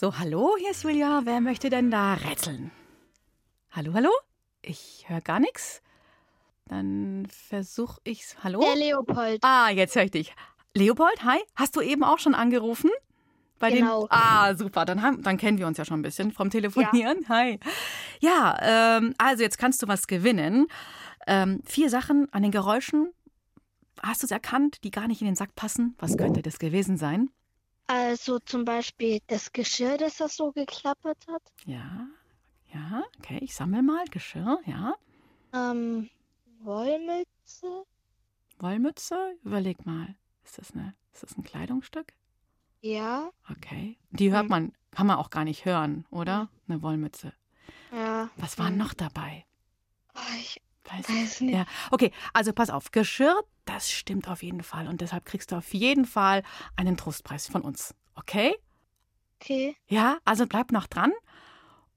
[0.00, 1.20] So, hallo, hier ist Julia.
[1.24, 2.70] Wer möchte denn da rätseln?
[3.70, 4.08] Hallo, hallo?
[4.62, 5.82] Ich höre gar nichts.
[6.64, 8.34] Dann versuche ich's.
[8.42, 8.62] Hallo?
[8.62, 9.40] Der Leopold.
[9.44, 10.34] Ah, jetzt höre ich dich.
[10.74, 11.36] Leopold, hi.
[11.54, 12.88] Hast du eben auch schon angerufen?
[13.58, 14.06] Bei Genau.
[14.06, 14.08] Dem?
[14.08, 14.86] Ah, super.
[14.86, 17.28] Dann, haben, dann kennen wir uns ja schon ein bisschen vom Telefonieren.
[17.28, 17.60] Hi.
[18.20, 20.68] Ja, ähm, also jetzt kannst du was gewinnen.
[21.26, 23.12] Ähm, vier Sachen an den Geräuschen.
[24.02, 25.94] Hast du es erkannt, die gar nicht in den Sack passen?
[25.98, 27.28] Was könnte das gewesen sein?
[27.92, 31.42] Also zum Beispiel das Geschirr, das das so geklappert hat.
[31.66, 32.06] Ja,
[32.72, 34.94] ja, okay, ich sammle mal Geschirr, ja.
[35.52, 36.08] Ähm,
[36.60, 37.84] Wollmütze.
[38.60, 40.14] Wollmütze, überleg mal.
[40.44, 42.12] Ist das, eine, ist das ein Kleidungsstück?
[42.80, 43.32] Ja.
[43.50, 43.98] Okay.
[44.10, 46.48] Die hört man, kann man auch gar nicht hören, oder?
[46.68, 47.32] Eine Wollmütze.
[47.90, 48.30] Ja.
[48.36, 49.44] Was war noch dabei?
[50.14, 51.54] Oh, ich weiß, weiß nicht.
[51.54, 54.88] Ja, okay, also pass auf, Geschirr, das stimmt auf jeden Fall.
[54.88, 56.42] Und deshalb kriegst du auf jeden Fall
[56.76, 57.94] einen Trostpreis von uns.
[58.14, 58.54] Okay?
[59.40, 59.76] Okay.
[59.88, 61.12] Ja, also bleib noch dran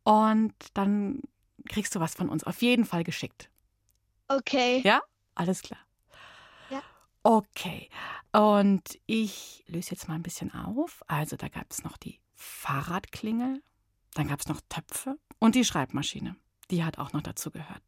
[0.04, 1.22] und dann
[1.68, 3.50] kriegst du was von uns auf jeden Fall geschickt.
[4.28, 4.82] Okay.
[4.84, 5.02] Ja?
[5.36, 5.80] Alles klar.
[6.70, 6.82] Ja.
[7.24, 7.90] Okay.
[8.32, 11.04] Und ich löse jetzt mal ein bisschen auf.
[11.08, 13.62] Also da gab es noch die Fahrradklingel,
[14.14, 16.36] dann gab es noch Töpfe und die Schreibmaschine.
[16.72, 17.84] Die hat auch noch dazu gehört.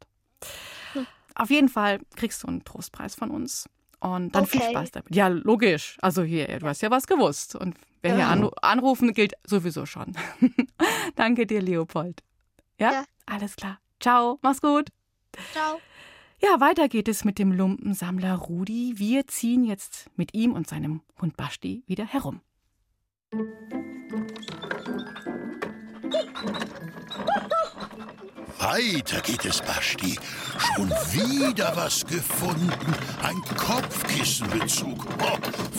[1.35, 3.69] Auf jeden Fall kriegst du einen Trostpreis von uns.
[3.99, 4.71] Und dann viel Okay.
[4.71, 5.15] Spaß damit.
[5.15, 5.97] Ja, logisch.
[6.01, 7.55] Also hier, du hast ja was gewusst.
[7.55, 8.29] Und wer hier Ja.
[8.29, 10.15] anru anrufen, gilt sowieso schon.
[11.15, 12.21] Danke dir, Leopold.
[12.79, 12.91] Ja?
[12.91, 13.05] Ja.
[13.25, 13.79] Alles klar.
[13.99, 14.89] Ciao, mach's gut.
[15.53, 15.79] Ciao.
[16.41, 18.93] Ja, weiter geht es mit dem Lumpensammler Rudi.
[18.97, 22.41] Wir ziehen jetzt mit ihm und seinem Hund Basti wieder herum.
[28.65, 30.17] Weiter geht es, Basti.
[30.57, 32.95] Schon wieder was gefunden.
[33.21, 35.05] Ein Kopfkissenbezug.
[35.19, 35.37] Oh,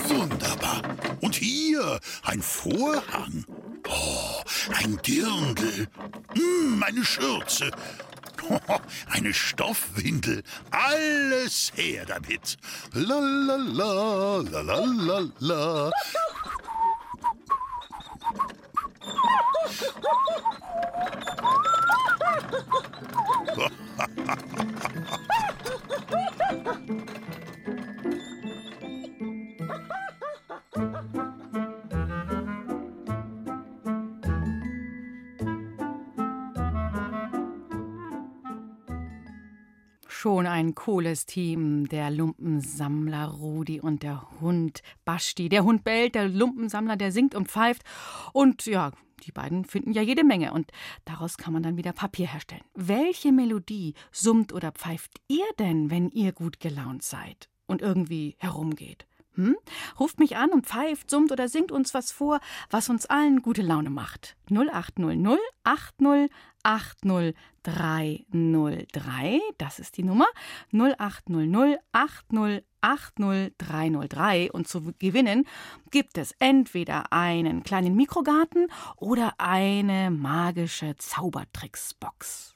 [0.09, 0.83] wunderbar.
[1.21, 3.45] Und hier ein Vorhang.
[3.89, 4.41] Oh,
[4.73, 5.89] ein Dirndl.
[6.35, 7.73] Hm, eine Schürze.
[8.49, 8.79] Oh,
[9.11, 10.45] eine Stoffwindel.
[10.71, 12.57] Alles her damit.
[12.93, 15.91] La la la, la la la la.
[22.57, 24.77] Ha ha ha ha
[26.65, 27.26] ha!
[40.19, 45.51] Schon ein cooles Team, der Lumpensammler Rudi und der Hund Basti.
[45.51, 47.83] Der Hund bellt, der Lumpensammler, der singt und pfeift.
[48.33, 48.93] Und ja,
[49.25, 50.73] die beiden finden ja jede Menge und
[51.05, 52.65] daraus kann man dann wieder Papier herstellen.
[52.75, 59.07] Welche Melodie summt oder pfeift ihr denn, wenn ihr gut gelaunt seid und irgendwie herumgeht?
[59.37, 59.57] Hm?
[60.01, 63.63] Ruft mich an und pfeift, summt oder singt uns was vor, was uns allen gute
[63.63, 64.37] Laune macht.
[64.51, 66.31] 0800 80
[66.63, 70.27] 80 303, das ist die Nummer.
[70.73, 74.53] 0800 80 80 303.
[74.53, 75.47] Und zu gewinnen
[75.91, 82.55] gibt es entweder einen kleinen Mikrogarten oder eine magische Zaubertricksbox.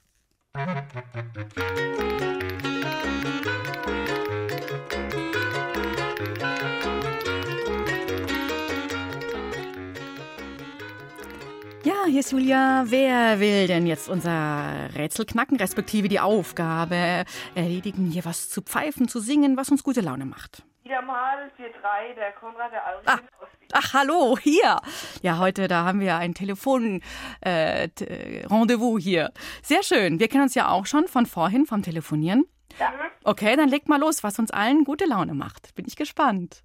[12.11, 12.83] Los, Julia.
[12.87, 17.23] Wer will denn jetzt unser Rätsel knacken, respektive die Aufgabe
[17.55, 20.63] erledigen, hier was zu pfeifen, zu singen, was uns gute Laune macht?
[20.83, 23.01] Wieder mal 4-3, der Konrad, der Alrin.
[23.05, 23.17] Ah.
[23.73, 24.81] Ach, hallo, hier.
[25.21, 29.31] Ja, heute, da haben wir ein Telefon-Rendezvous äh, hier.
[29.61, 30.19] Sehr schön.
[30.19, 32.43] Wir kennen uns ja auch schon von vorhin, vom Telefonieren.
[32.79, 32.91] Ja.
[33.23, 35.73] Okay, dann legt mal los, was uns allen gute Laune macht.
[35.75, 36.63] Bin ich gespannt.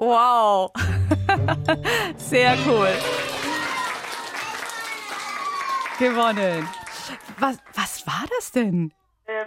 [0.00, 0.72] Wow.
[2.16, 2.88] Sehr cool.
[5.98, 6.66] Gewonnen.
[7.38, 8.94] Was, was war das denn?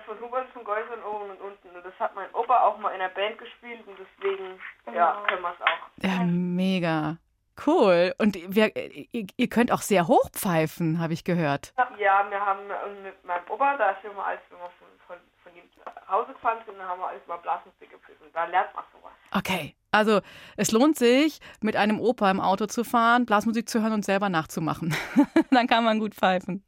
[0.05, 1.75] Von Hubert von Geusern oben und unten.
[1.75, 4.59] Und das hat mein Opa auch mal in der Band gespielt und deswegen,
[4.95, 6.07] ja, können wir es auch.
[6.07, 7.17] Ja, mega.
[7.65, 8.13] Cool.
[8.19, 11.73] Und wir, ihr, könnt auch sehr hoch pfeifen, habe ich gehört.
[11.97, 15.17] Ja, wir haben äh, mit meinem Opa, da ist immer als wenn wir von, von,
[15.41, 18.27] von ihm nach Hause gefahren sind, dann haben wir alles mal Blasmusik gepfiffen.
[18.33, 19.13] Da lernt man sowas.
[19.31, 19.75] Okay.
[19.93, 20.21] Also
[20.57, 24.27] es lohnt sich, mit einem Opa im Auto zu fahren, Blasmusik zu hören und selber
[24.27, 24.95] nachzumachen.
[25.51, 26.63] Dann kann man gut pfeifen.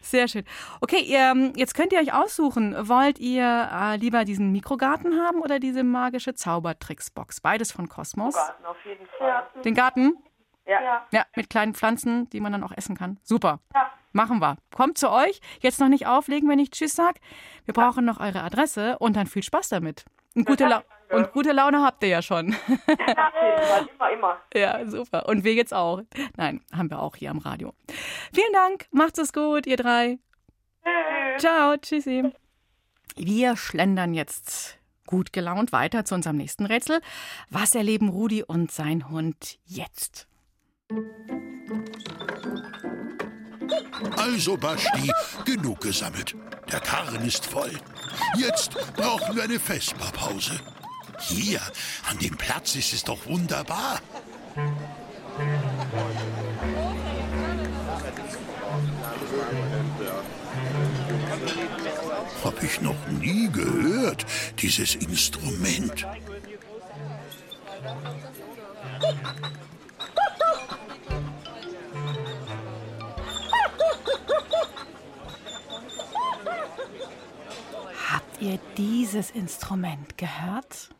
[0.00, 0.44] Sehr schön.
[0.80, 5.58] Okay, ihr, jetzt könnt ihr euch aussuchen, wollt ihr äh, lieber diesen Mikrogarten haben oder
[5.58, 7.42] diese magische Zaubertricksbox?
[7.42, 8.34] Beides von Kosmos.
[8.34, 9.46] Garten auf jeden Fall.
[9.62, 10.14] Den Garten?
[10.66, 11.06] Ja.
[11.10, 13.20] Ja, mit kleinen Pflanzen, die man dann auch essen kann.
[13.22, 13.60] Super.
[13.74, 13.90] Ja.
[14.12, 14.56] Machen wir.
[14.74, 15.42] Kommt zu euch.
[15.60, 17.16] Jetzt noch nicht auflegen, wenn ich Tschüss sag.
[17.66, 20.06] Wir brauchen noch eure Adresse und dann viel Spaß damit.
[20.34, 20.82] Und gute,
[21.14, 22.54] Und gute Laune habt ihr ja schon.
[23.66, 24.36] Ja, immer, immer.
[24.54, 25.26] ja, super.
[25.28, 26.02] Und wir jetzt auch.
[26.36, 27.72] Nein, haben wir auch hier am Radio.
[28.32, 28.86] Vielen Dank.
[28.90, 30.18] Macht's es gut, ihr drei.
[31.38, 31.76] Ciao.
[31.76, 32.30] Tschüssi.
[33.16, 37.00] Wir schlendern jetzt gut gelaunt weiter zu unserem nächsten Rätsel.
[37.50, 40.26] Was erleben Rudi und sein Hund jetzt?
[44.16, 45.10] Also, Basti,
[45.44, 46.34] genug gesammelt.
[46.70, 47.70] Der Karren ist voll.
[48.36, 50.60] Jetzt brauchen wir eine Vesperpause.
[51.20, 51.60] Hier,
[52.08, 54.00] an dem Platz ist es doch wunderbar.
[62.44, 64.26] Hab ich noch nie gehört,
[64.58, 66.06] dieses Instrument.
[78.10, 80.90] Habt ihr dieses Instrument gehört?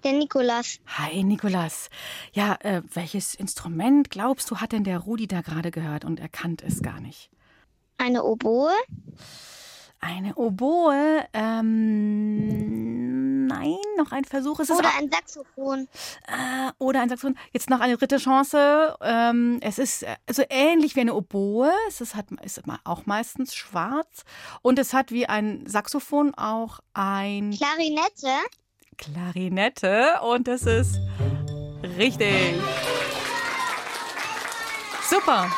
[0.04, 0.80] Der Nikolas.
[0.88, 1.89] Hi, Nikolas.
[2.34, 6.63] Ja, äh, welches Instrument glaubst du, hat denn der Rudi da gerade gehört und erkannt
[6.65, 7.30] es gar nicht?
[7.98, 8.72] Eine Oboe?
[10.00, 11.26] Eine Oboe?
[11.34, 14.60] Ähm, nein, noch ein Versuch.
[14.60, 15.88] Es ist Oder auch- ein Saxophon?
[16.28, 17.38] Äh, oder ein Saxophon.
[17.54, 18.96] Jetzt noch eine dritte Chance.
[19.02, 21.72] Ähm, es ist äh, so ähnlich wie eine Oboe.
[21.88, 24.24] Es ist, hat, ist auch meistens schwarz.
[24.62, 28.34] Und es hat wie ein Saxophon auch ein Klarinette?
[28.98, 30.20] Klarinette.
[30.22, 31.00] Und das ist
[31.98, 32.56] richtig.
[35.10, 35.50] Super.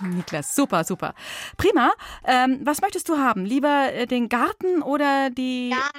[0.00, 1.14] Niklas, super, super.
[1.56, 1.90] Prima.
[2.24, 3.44] Ähm, was möchtest du haben?
[3.44, 5.70] Lieber äh, den Garten oder die.
[5.70, 5.90] Ja.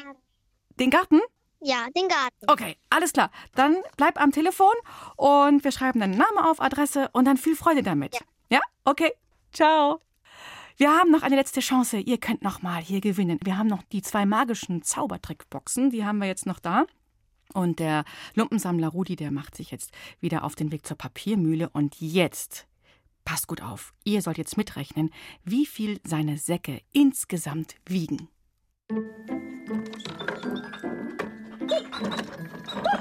[0.79, 1.19] Den Garten?
[1.59, 2.45] Ja, den Garten.
[2.47, 3.31] Okay, alles klar.
[3.55, 4.73] Dann bleib am Telefon
[5.15, 8.17] und wir schreiben deinen Namen auf, Adresse und dann viel Freude damit.
[8.49, 8.59] Ja?
[8.85, 9.11] Okay.
[9.51, 9.99] Ciao.
[10.75, 11.97] Wir haben noch eine letzte Chance.
[11.97, 13.39] Ihr könnt noch mal hier gewinnen.
[13.43, 15.89] Wir haben noch die zwei magischen Zaubertrickboxen.
[15.89, 16.85] Die haben wir jetzt noch da.
[17.53, 18.03] Und der
[18.35, 21.69] Lumpensammler Rudi, der macht sich jetzt wieder auf den Weg zur Papiermühle.
[21.69, 22.67] Und jetzt,
[23.25, 25.11] passt gut auf, ihr sollt jetzt mitrechnen,
[25.43, 28.29] wie viel seine Säcke insgesamt wiegen.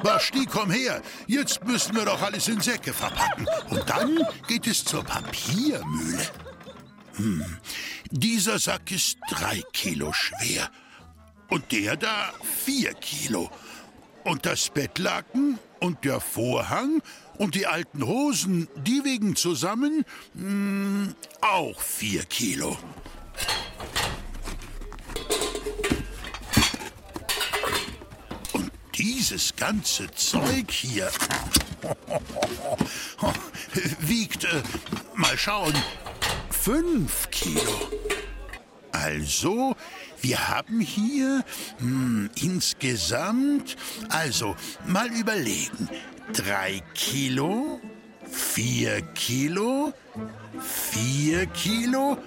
[0.06, 1.02] Basti, komm her.
[1.26, 3.44] Jetzt müssen wir doch alles in Säcke verpacken.
[3.70, 6.24] Und dann geht es zur Papiermühle.
[7.16, 7.44] Hm.
[8.12, 10.70] Dieser Sack ist drei Kilo schwer.
[11.50, 12.32] Und der da
[12.64, 13.50] vier Kilo.
[14.22, 17.02] Und das Bettlaken und der Vorhang
[17.38, 20.04] und die alten Hosen, die wiegen zusammen
[20.34, 22.78] mh, hm, auch vier Kilo.
[28.98, 31.10] Dieses ganze Zeug hier
[34.00, 34.62] wiegt, äh,
[35.14, 35.74] mal schauen,
[36.50, 37.90] fünf Kilo.
[38.92, 39.76] Also,
[40.20, 41.44] wir haben hier
[41.78, 43.76] hm, insgesamt,
[44.08, 45.88] also mal überlegen,
[46.32, 47.80] drei Kilo,
[48.30, 49.92] vier Kilo,
[50.60, 52.18] vier Kilo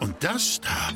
[0.00, 0.90] und das da.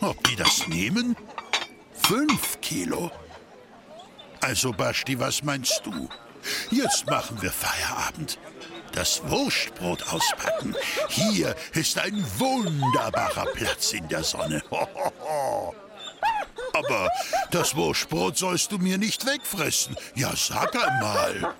[0.00, 1.16] Ob die das nehmen?
[1.92, 3.10] Fünf Kilo.
[4.40, 6.08] Also, Basti, was meinst du?
[6.70, 8.38] Jetzt machen wir Feierabend.
[8.92, 10.74] Das Wurstbrot auspacken.
[11.08, 14.62] Hier ist ein wunderbarer Platz in der Sonne.
[16.72, 17.10] Aber
[17.50, 19.96] das Wurstbrot sollst du mir nicht wegfressen.
[20.14, 21.54] Ja, sag einmal.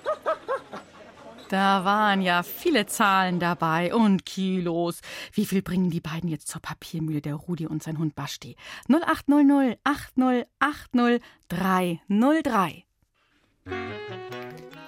[1.48, 5.00] Da waren ja viele Zahlen dabei und Kilos.
[5.32, 8.56] Wie viel bringen die beiden jetzt zur Papiermühle, der Rudi und sein Hund Basti?
[8.88, 12.84] 0800 8080 303.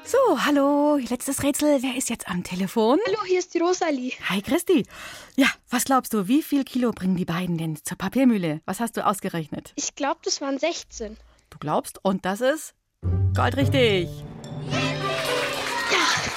[0.02, 1.82] So, hallo, letztes Rätsel.
[1.82, 2.98] Wer ist jetzt am Telefon?
[3.06, 4.12] Hallo, hier ist die Rosalie.
[4.28, 4.84] Hi, Christi.
[5.36, 8.62] Ja, was glaubst du, wie viel Kilo bringen die beiden denn zur Papiermühle?
[8.64, 9.72] Was hast du ausgerechnet?
[9.76, 11.16] Ich glaube, das waren 16.
[11.50, 12.04] Du glaubst?
[12.04, 12.74] Und das ist
[13.34, 14.08] goldrichtig.
[14.08, 14.37] Ja.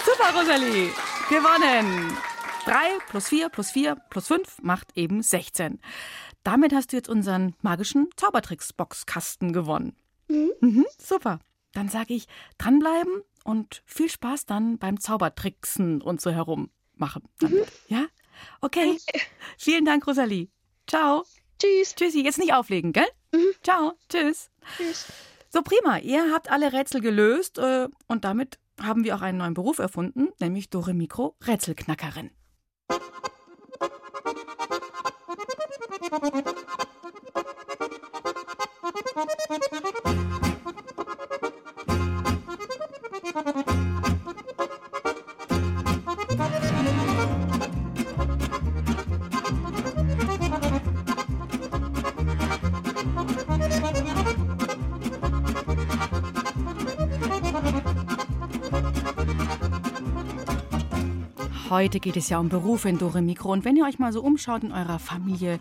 [0.05, 0.91] Super, Rosalie.
[1.29, 2.17] Gewonnen.
[2.65, 2.73] 3
[3.09, 5.79] plus 4 plus 4 plus 5 macht eben 16.
[6.43, 9.95] Damit hast du jetzt unseren magischen Zaubertricks-Boxkasten gewonnen.
[10.27, 10.51] Mhm.
[10.59, 11.39] Mhm, super.
[11.73, 17.23] Dann sage ich, dranbleiben und viel Spaß dann beim Zaubertricksen und so herummachen.
[17.41, 17.63] Mhm.
[17.87, 18.05] Ja?
[18.61, 18.97] Okay.
[19.57, 20.49] Vielen Dank, Rosalie.
[20.87, 21.23] Ciao.
[21.59, 21.95] Tschüss.
[21.95, 22.23] Tschüssi.
[22.23, 23.07] Jetzt nicht auflegen, gell?
[23.31, 23.53] Mhm.
[23.63, 23.93] Ciao.
[24.09, 24.49] Tschüss.
[24.77, 25.05] Tschüss.
[25.49, 25.97] So, prima.
[25.99, 30.29] Ihr habt alle Rätsel gelöst äh, und damit haben wir auch einen neuen Beruf erfunden,
[30.39, 32.31] nämlich Dore Mikro Rätselknackerin.
[61.71, 63.49] Heute geht es ja um Berufe in Dore Mikro.
[63.49, 65.57] Und wenn ihr euch mal so umschaut in eurer Familie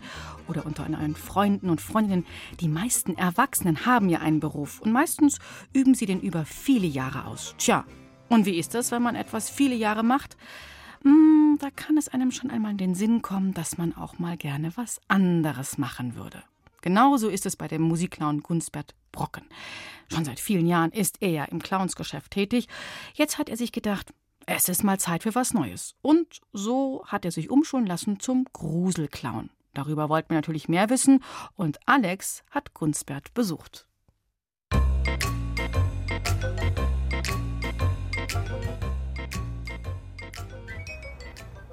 [0.49, 2.25] oder unter euren Freunden und Freundinnen,
[2.59, 4.81] die meisten Erwachsenen haben ja einen Beruf.
[4.81, 5.39] Und meistens
[5.71, 7.55] üben sie den über viele Jahre aus.
[7.57, 7.85] Tja,
[8.27, 10.35] und wie ist das, wenn man etwas viele Jahre macht?
[11.03, 14.35] Hm, da kann es einem schon einmal in den Sinn kommen, dass man auch mal
[14.35, 16.43] gerne was anderes machen würde.
[16.81, 19.45] Genauso ist es bei dem Musikclown Gunsbert Brocken.
[20.11, 22.67] Schon seit vielen Jahren ist er ja im Clownsgeschäft tätig.
[23.13, 24.13] Jetzt hat er sich gedacht,
[24.55, 25.95] es ist mal Zeit für was Neues.
[26.01, 29.49] Und so hat er sich umschulen lassen zum Gruselclown.
[29.73, 31.23] Darüber wollten wir natürlich mehr wissen
[31.55, 33.87] und Alex hat Gunsbert besucht.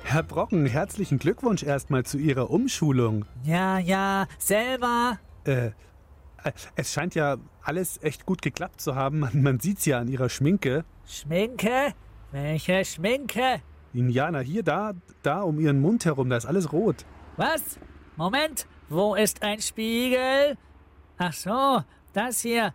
[0.05, 3.27] Herr Brocken, herzlichen Glückwunsch erstmal zu Ihrer Umschulung.
[3.45, 5.19] Ja, ja, selber.
[5.45, 5.73] Äh, äh
[6.77, 9.19] es scheint ja alles echt gut geklappt zu haben.
[9.19, 10.85] Man, man sieht's ja an Ihrer Schminke.
[11.07, 11.93] Schminke?
[12.31, 13.63] Welche Schminke?
[13.95, 17.07] Indianer, hier, da, da um ihren Mund herum, da ist alles rot.
[17.37, 17.79] Was?
[18.17, 20.57] Moment, wo ist ein Spiegel?
[21.17, 22.75] Ach so, das hier.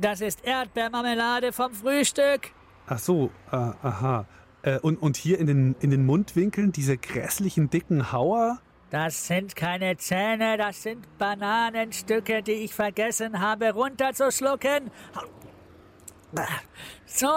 [0.00, 2.52] Das ist Erdbeermarmelade vom Frühstück.
[2.86, 4.26] Ach so, äh, aha.
[4.62, 8.60] Äh, und, und hier in den, in den Mundwinkeln diese grässlichen dicken Hauer?
[8.90, 14.90] Das sind keine Zähne, das sind Bananenstücke, die ich vergessen habe runterzuschlucken.
[17.04, 17.28] So,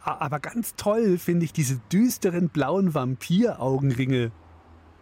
[0.00, 4.32] aber ganz toll finde ich diese düsteren blauen Vampiraugenringe.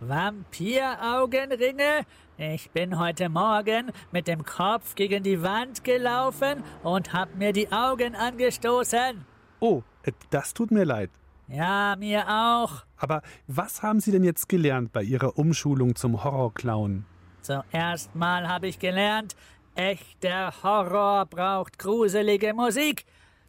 [0.00, 2.06] Vampiraugenringe?
[2.36, 7.72] Ich bin heute Morgen mit dem Kopf gegen die Wand gelaufen und hab mir die
[7.72, 9.24] Augen angestoßen.
[9.58, 11.10] Oh, äh, das tut mir leid.
[11.48, 12.84] Ja, mir auch.
[12.96, 17.04] Aber was haben Sie denn jetzt gelernt bei Ihrer Umschulung zum Horrorclown?
[17.40, 19.34] Zuerst mal habe ich gelernt,
[19.74, 23.04] echter Horror braucht gruselige Musik.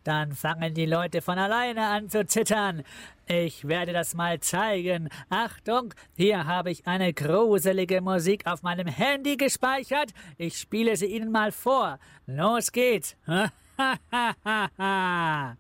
[0.10, 2.82] Dann fangen die Leute von alleine an zu zittern.
[3.28, 5.08] Ich werde das mal zeigen.
[5.30, 10.10] Achtung, hier habe ich eine gruselige Musik auf meinem Handy gespeichert.
[10.40, 12.00] Ich spiele sie Ihnen mal vor.
[12.26, 13.16] Los geht's.
[13.28, 14.00] Ha ha
[14.44, 15.58] ha ha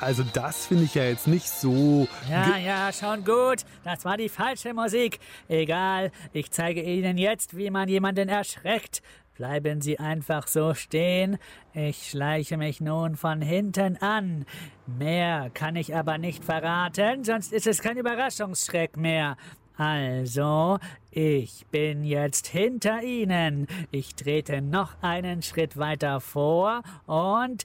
[0.00, 2.06] also das finde ich ja jetzt nicht so.
[2.30, 3.64] Ja, ja, schon gut.
[3.84, 5.18] Das war die falsche Musik.
[5.48, 9.02] Egal, ich zeige Ihnen jetzt, wie man jemanden erschreckt.
[9.36, 11.38] Bleiben Sie einfach so stehen.
[11.74, 14.46] Ich schleiche mich nun von hinten an.
[14.86, 19.36] Mehr kann ich aber nicht verraten, sonst ist es kein Überraschungsschreck mehr.
[19.76, 20.78] Also,
[21.10, 23.66] ich bin jetzt hinter Ihnen.
[23.90, 27.64] Ich trete noch einen Schritt weiter vor und.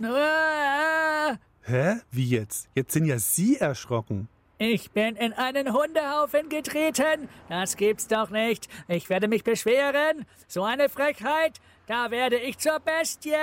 [0.00, 1.96] Hä?
[2.10, 2.68] Wie jetzt?
[2.74, 4.28] Jetzt sind ja Sie erschrocken.
[4.58, 7.28] Ich bin in einen Hundehaufen getreten.
[7.48, 8.68] Das gibt's doch nicht.
[8.88, 10.24] Ich werde mich beschweren.
[10.46, 11.58] So eine Frechheit.
[11.86, 13.34] Da werde ich zur Bestie.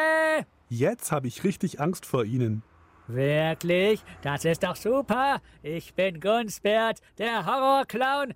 [0.69, 2.63] Jetzt habe ich richtig Angst vor Ihnen.
[3.07, 4.01] Wirklich?
[4.21, 5.41] Das ist doch super.
[5.61, 8.33] Ich bin Gunsbert, der Horrorclown.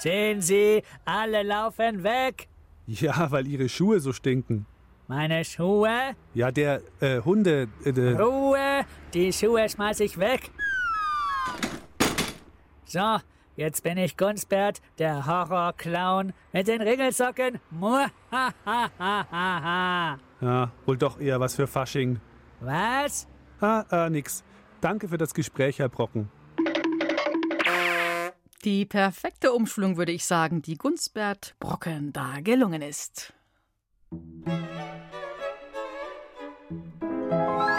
[0.00, 2.48] Sehen Sie, alle laufen weg.
[2.86, 4.64] Ja, weil Ihre Schuhe so stinken.
[5.08, 6.16] Meine Schuhe?
[6.32, 7.68] Ja, der äh, Hunde.
[7.84, 8.86] Äh, der Ruhe!
[9.12, 10.50] Die Schuhe schmeiß ich weg.
[12.86, 13.18] So,
[13.56, 17.60] jetzt bin ich Gunsbert, der Horrorclown mit den Ringelsocken.
[20.40, 22.20] ja, wohl doch eher was für Fasching.
[22.60, 23.28] Was?
[23.60, 24.42] Ah, äh, nix.
[24.80, 26.30] Danke für das Gespräch, Herr Brocken.
[28.64, 33.32] Die perfekte Umschulung, würde ich sagen, die Gunsbert Brocken da gelungen ist.
[37.30, 37.69] Das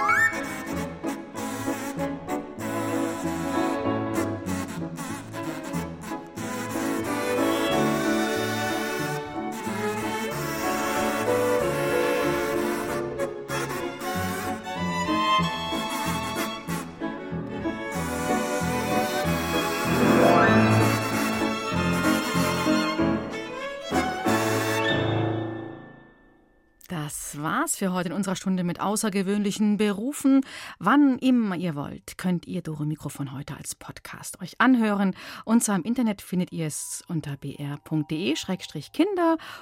[27.81, 30.41] für heute in unserer Stunde mit außergewöhnlichen Berufen.
[30.77, 35.15] Wann immer ihr wollt, könnt ihr Dore Mikro von heute als Podcast euch anhören.
[35.45, 37.77] Und zwar im Internet findet ihr es unter br.de-kinder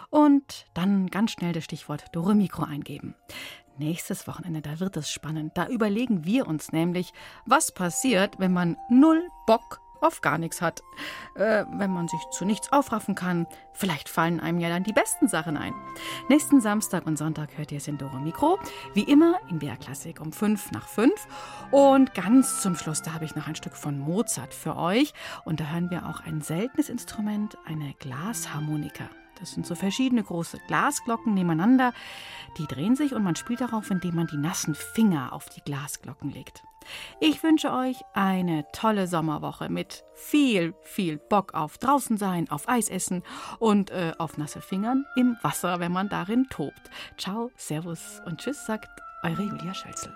[0.09, 3.15] und dann ganz schnell das Stichwort Dore Mikro eingeben.
[3.78, 5.53] Nächstes Wochenende, da wird es spannend.
[5.55, 7.13] Da überlegen wir uns nämlich,
[7.45, 10.84] was passiert, wenn man null Bock auf gar nichts hat.
[11.36, 15.28] Äh, wenn man sich zu nichts aufraffen kann, vielleicht fallen einem ja dann die besten
[15.28, 15.74] Sachen ein.
[16.28, 18.60] Nächsten Samstag und Sonntag hört ihr Sendoro Mikro,
[18.93, 21.12] wie immer in BR Klassik um 5 nach 5.
[21.72, 25.14] Und ganz zum Schluss, da habe ich noch ein Stück von Mozart für euch.
[25.45, 29.10] Und da hören wir auch ein seltenes Instrument, eine Glasharmonika.
[29.39, 31.93] Das sind so verschiedene große Glasglocken nebeneinander.
[32.58, 36.30] Die drehen sich und man spielt darauf, indem man die nassen Finger auf die Glasglocken
[36.30, 36.64] legt.
[37.20, 42.90] Ich wünsche euch eine tolle Sommerwoche mit viel, viel Bock auf draußen sein, auf Eis
[42.90, 43.24] essen
[43.60, 46.90] und äh, auf nasse Fingern im Wasser, wenn man darin tobt.
[47.18, 48.90] Ciao, Servus und Tschüss, sagt
[49.24, 50.16] eure Julia Schölzel.